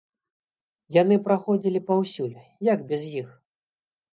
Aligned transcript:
Яны 1.01 1.15
праходзілі 1.27 1.81
паўсюль, 1.91 2.35
як 2.73 2.79
без 2.93 3.01
іх? 3.21 3.29